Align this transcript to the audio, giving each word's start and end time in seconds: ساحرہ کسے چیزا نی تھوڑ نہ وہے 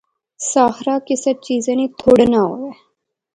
ساحرہ 0.51 0.95
کسے 1.07 1.31
چیزا 1.45 1.73
نی 1.77 1.85
تھوڑ 1.99 2.17
نہ 2.31 2.41
وہے 2.49 2.71